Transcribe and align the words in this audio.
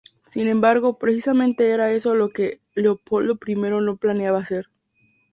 Sin 0.25 0.47
embargo, 0.47 0.97
precisamente 0.97 1.69
era 1.69 1.91
eso 1.91 2.15
lo 2.15 2.27
que 2.27 2.59
Leopoldo 2.73 3.37
I 3.45 3.53
no 3.55 3.97
planeaba 3.97 4.39
hacer. 4.39 4.65